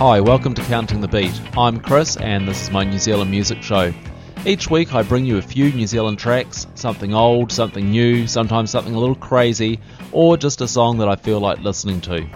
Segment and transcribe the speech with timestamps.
[0.00, 1.38] Hi, welcome to Counting the Beat.
[1.58, 3.92] I'm Chris, and this is my New Zealand music show.
[4.46, 8.70] Each week, I bring you a few New Zealand tracks something old, something new, sometimes
[8.70, 9.78] something a little crazy,
[10.10, 12.26] or just a song that I feel like listening to.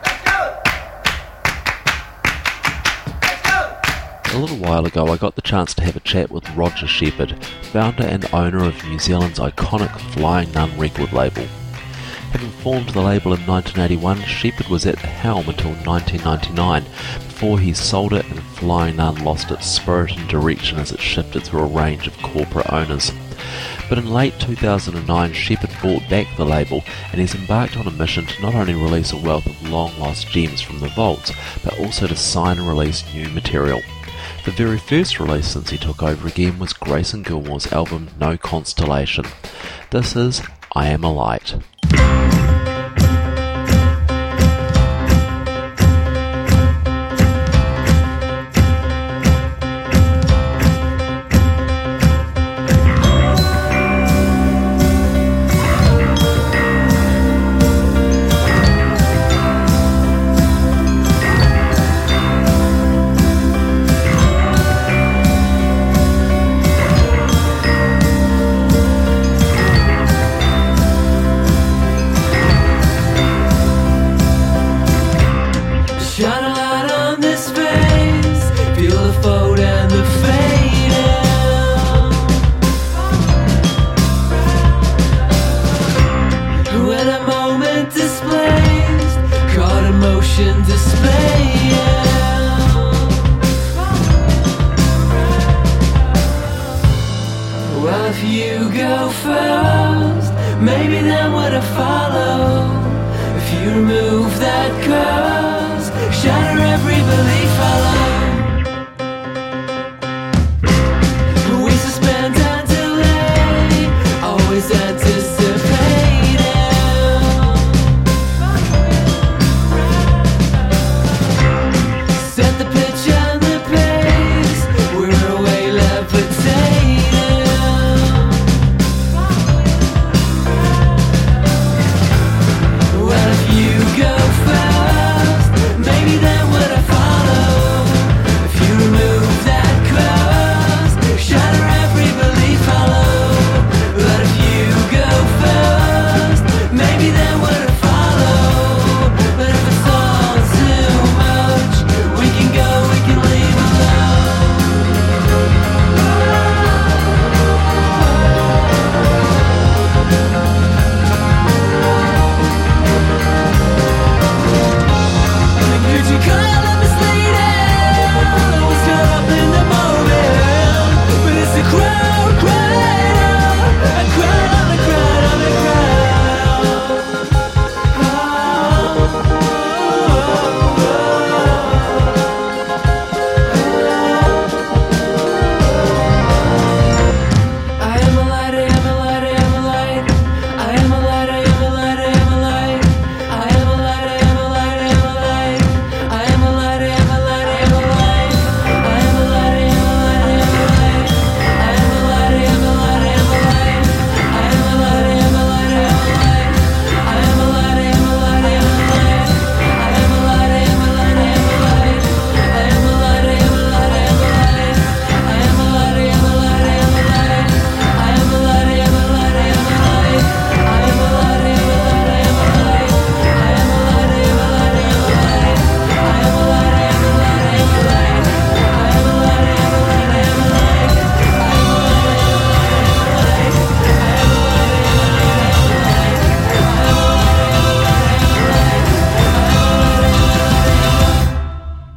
[4.34, 7.42] A little while ago, I got the chance to have a chat with Roger Shepherd,
[7.72, 11.46] founder and owner of New Zealand's iconic Flying Nun record label.
[12.34, 16.82] Having formed the label in 1981, Shepherd was at the helm until 1999,
[17.28, 21.44] before he sold it and Flying Nun lost its spirit and direction as it shifted
[21.44, 23.12] through a range of corporate owners.
[23.88, 28.26] But in late 2009, Shepherd bought back the label and he's embarked on a mission
[28.26, 31.30] to not only release a wealth of long lost gems from the vaults,
[31.62, 33.80] but also to sign and release new material.
[34.44, 39.24] The very first release since he took over again was Grayson Gilmore's album No Constellation.
[39.90, 40.42] This is
[40.74, 41.54] I Am a Light.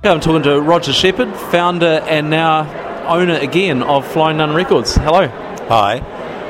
[0.04, 4.96] I'm talking to Roger Shepherd, founder and now owner again of Flying Nun Records.
[4.96, 5.28] Hello.
[5.28, 5.98] Hi.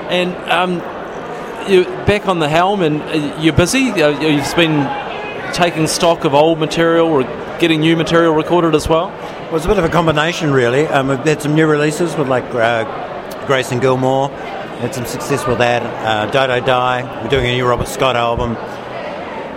[0.09, 3.79] And um, you're back on the helm and uh, you're busy.
[3.79, 7.23] You've been taking stock of old material or
[7.57, 9.07] getting new material recorded as well?
[9.07, 10.85] Well, it's a bit of a combination, really.
[10.85, 15.59] Um, we've had some new releases with like uh, Grayson Gilmore, had some success with
[15.59, 15.83] that.
[15.83, 18.57] Uh, Dodo Die, we're doing a new Robert Scott album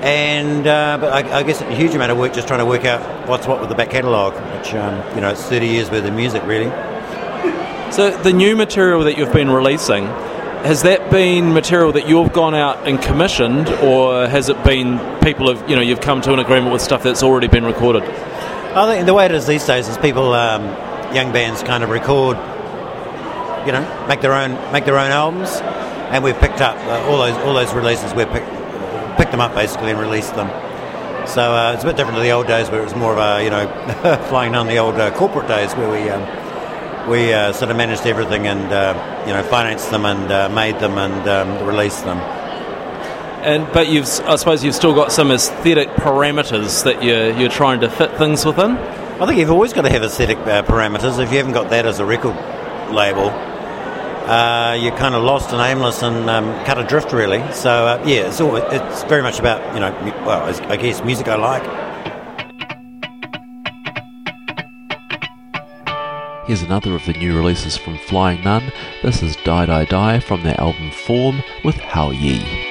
[0.03, 2.85] and uh, but I, I, guess a huge amount of work just trying to work
[2.85, 6.05] out what's what with the back catalogue, which um, you know it's 30 years worth
[6.05, 6.71] of music really.
[7.93, 12.55] So the new material that you've been releasing, has that been material that you've gone
[12.55, 16.39] out and commissioned, or has it been people have you know you've come to an
[16.39, 18.03] agreement with stuff that's already been recorded?
[18.03, 20.63] I think the way it is these days is people, um,
[21.13, 22.37] young bands, kind of record,
[23.67, 25.51] you know, make their own make their own albums,
[26.11, 28.15] and we've picked up uh, all those all those releases.
[28.15, 28.60] We've picked
[29.21, 30.49] picked them up basically and released them.
[31.29, 33.19] So uh, it's a bit different to the old days where it was more of
[33.19, 33.67] a you know
[34.31, 36.23] flying down the old uh, corporate days where we um,
[37.07, 40.79] we uh, sort of managed everything and uh, you know financed them and uh, made
[40.81, 42.19] them and um, released them.
[43.45, 47.81] And but you've, I suppose, you've still got some aesthetic parameters that you're you're trying
[47.81, 48.79] to fit things within.
[48.79, 51.23] I think you've always got to have aesthetic uh, parameters.
[51.23, 52.37] If you haven't got that as a record
[52.91, 53.29] label,
[54.31, 57.41] uh, you're kind of lost and aimless and um, cut adrift, really.
[57.53, 59.91] So uh, yeah, it's all, it's very much about you know,
[60.25, 61.91] well, I guess music I like.
[66.47, 68.73] Here's another of the new releases from Flying Nun.
[69.03, 72.70] This is Die Die Die from their album Form with How Ye.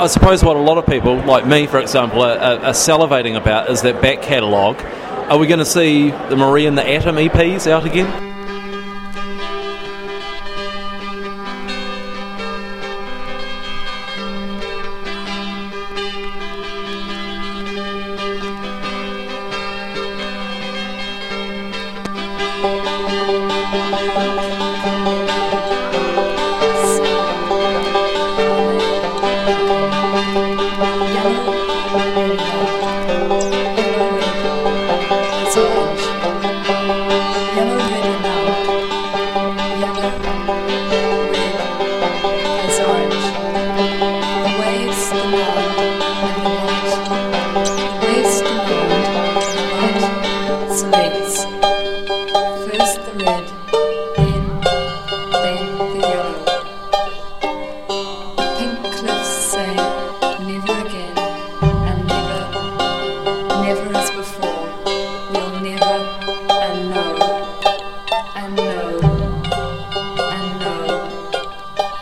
[0.00, 3.68] I suppose what a lot of people, like me, for example, are, are, salivating about
[3.68, 4.80] is that back catalogue.
[5.28, 8.29] Are we going to see the Marie and the Atom EPs out again?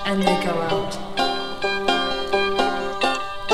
[0.09, 0.95] and they go out.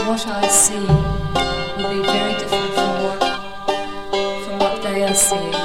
[0.07, 3.19] What I see will be very different from what,
[4.45, 5.64] from what they are seeing.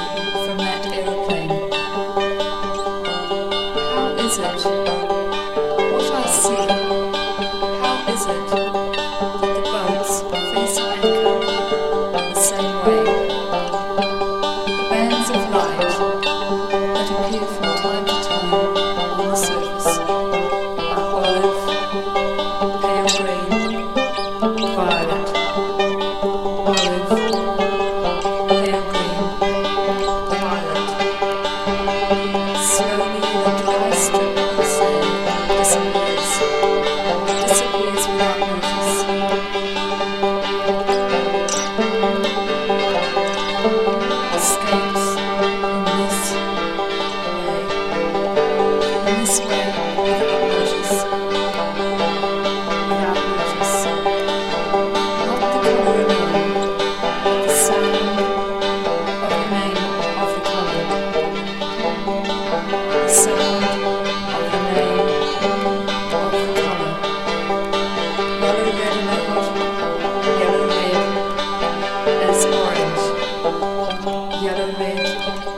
[74.40, 75.49] Yellow, red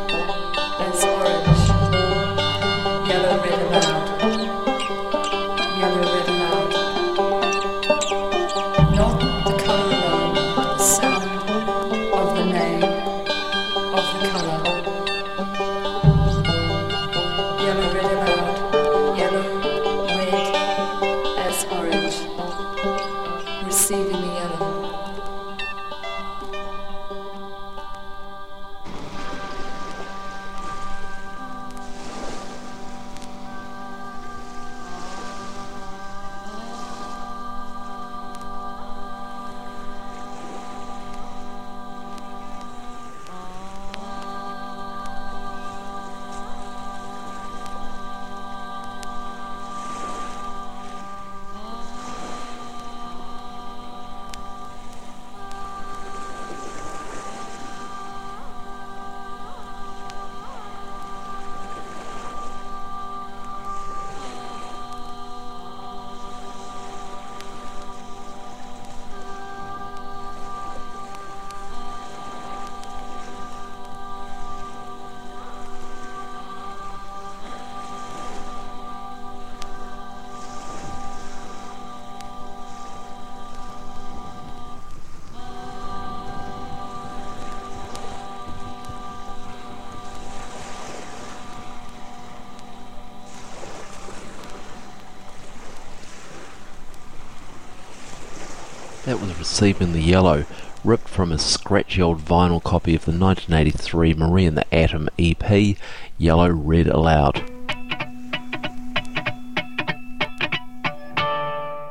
[99.12, 100.46] That was Receiving the Yellow,
[100.82, 105.76] ripped from a scratchy old vinyl copy of the 1983 Marie and the Atom EP,
[106.16, 107.44] Yellow Red Aloud.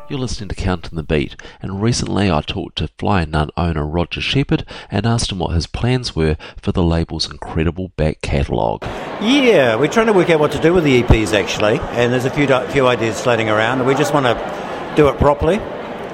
[0.10, 4.20] You're listening to Counting the Beat, and recently I talked to Flying Nun owner Roger
[4.20, 8.82] Shepherd and asked him what his plans were for the label's incredible back catalogue.
[9.22, 12.26] Yeah, we're trying to work out what to do with the EPs actually, and there's
[12.26, 13.78] a few few ideas floating around.
[13.78, 15.60] and We just want to do it properly,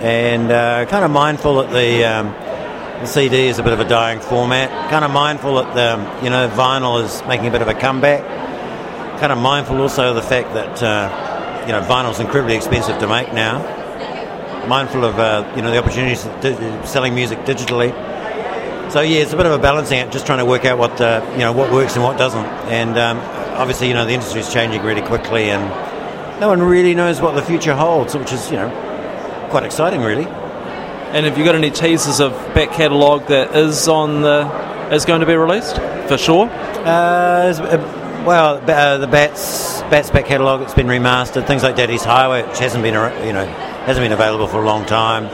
[0.01, 2.27] and uh, kind of mindful that the um,
[3.01, 4.69] the CD is a bit of a dying format.
[4.89, 8.23] Kind of mindful that the you know vinyl is making a bit of a comeback.
[9.19, 13.07] Kind of mindful also of the fact that uh, you know vinyl's incredibly expensive to
[13.07, 13.75] make now.
[14.67, 17.91] Mindful of uh, you know the opportunities of selling music digitally.
[18.91, 20.99] So yeah, it's a bit of a balancing act, just trying to work out what
[21.01, 22.45] uh, you know what works and what doesn't.
[22.69, 23.17] And um,
[23.57, 27.35] obviously, you know, the industry is changing really quickly, and no one really knows what
[27.35, 28.86] the future holds, which is you know
[29.49, 30.25] quite exciting, really.
[30.25, 35.21] And have you got any teasers of back catalogue that is on the is going
[35.21, 35.75] to be released
[36.07, 36.49] for sure?
[36.49, 41.47] Uh, uh, well, uh, the Bats Bats back catalogue, it's been remastered.
[41.47, 42.93] Things like Daddy's Highway, which hasn't been
[43.25, 45.25] you know hasn't been available for a long time.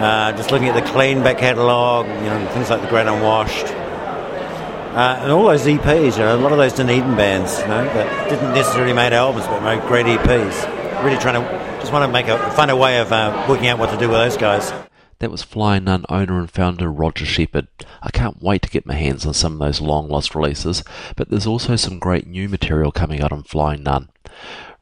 [0.00, 3.66] Uh, just looking at the clean back catalogue, you know, things like the Great Unwashed.
[3.66, 7.84] Uh, and all those EPs, you know, a lot of those Dunedin bands, you know,
[7.84, 10.73] that didn't necessarily make albums, but made great EPs.
[11.04, 13.78] Really trying to, just want to make a, find a way of uh, working out
[13.78, 14.72] what to do with those guys.
[15.18, 17.68] That was Flying Nun owner and founder Roger Shepherd.
[18.02, 20.82] I can't wait to get my hands on some of those long lost releases,
[21.14, 24.08] but there's also some great new material coming out on Flying Nun.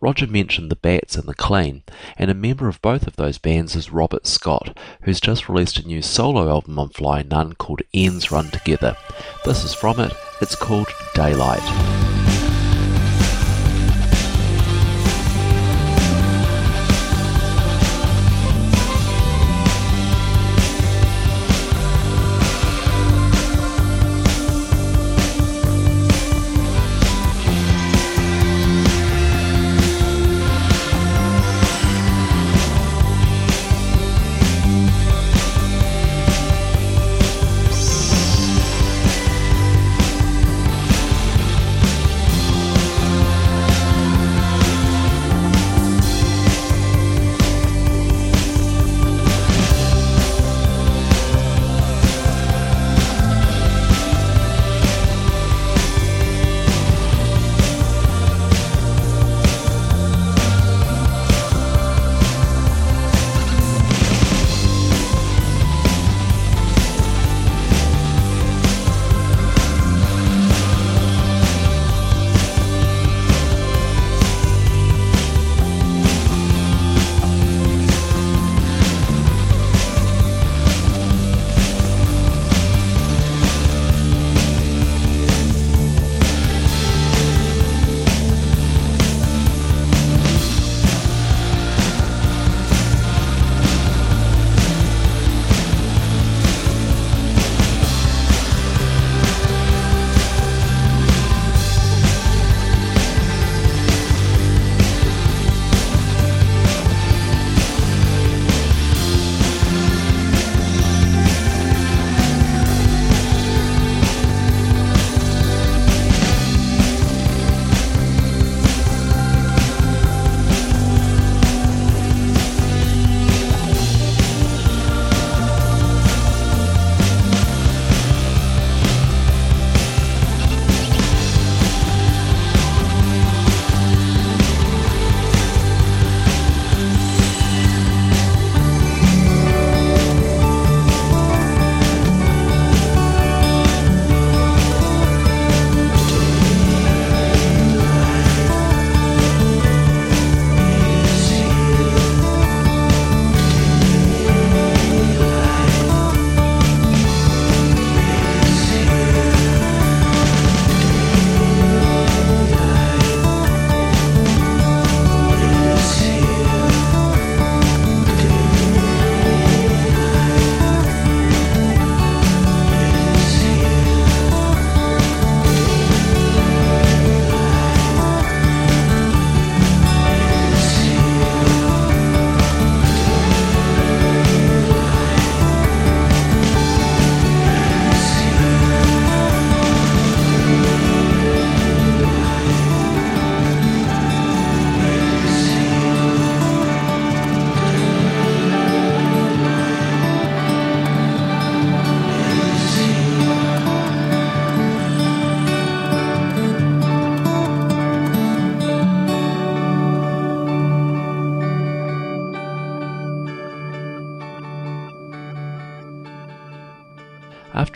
[0.00, 1.82] Roger mentioned the Bats and the Clean,
[2.16, 5.86] and a member of both of those bands is Robert Scott, who's just released a
[5.86, 8.96] new solo album on Flying Nun called Ends Run Together.
[9.44, 12.21] This is from it, it's called Daylight.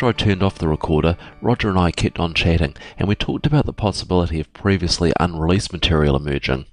[0.06, 3.44] After I turned off the recorder, Roger and I kept on chatting, and we talked
[3.44, 6.66] about the possibility of previously unreleased material emerging.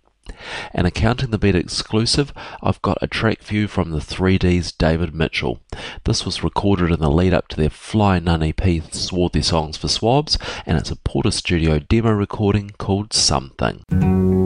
[0.71, 5.59] And accounting the beat exclusive, I've got a track view from the 3D's David Mitchell.
[6.03, 9.87] This was recorded in the lead up to their Flying Nun EP Swarthy Songs for
[9.87, 14.42] Swabs, and it's a Portastudio demo recording called Something.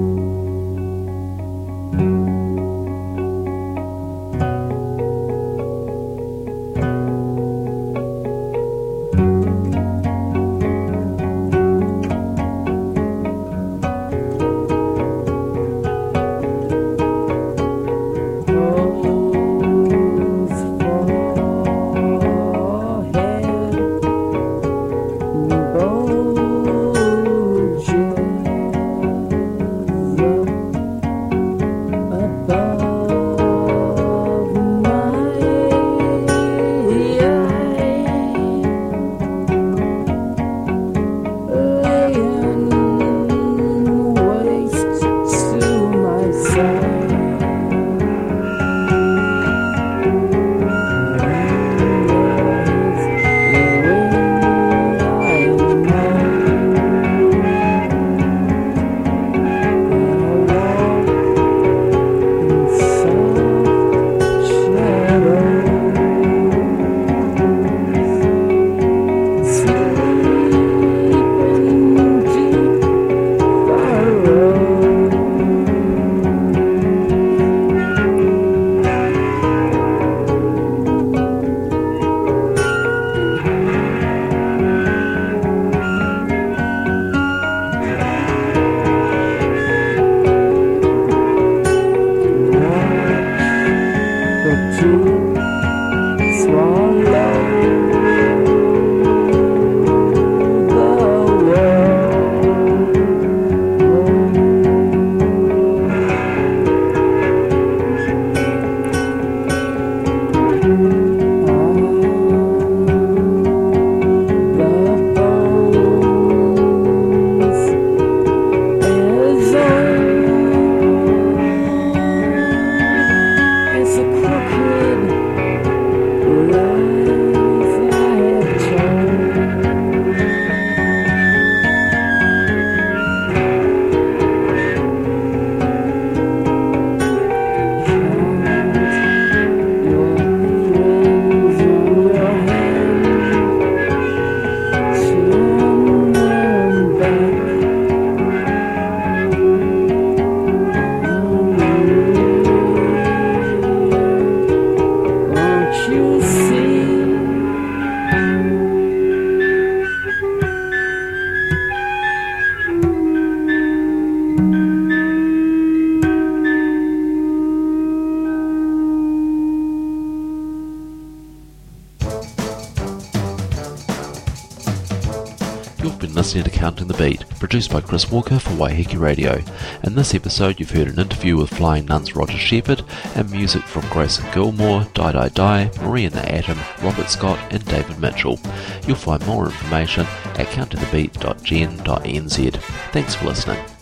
[176.98, 179.44] Beat, produced by Chris Walker for Waiheke Radio.
[179.84, 182.84] In this episode, you've heard an interview with Flying Nuns Roger Shepherd
[183.16, 187.66] and music from Grayson Gilmore, Die Die Die, Marie and the Atom, Robert Scott, and
[187.66, 188.40] David Mitchell.
[188.88, 192.56] You'll find more information at countingthebeat.gen.nz.
[192.92, 193.77] Thanks for listening.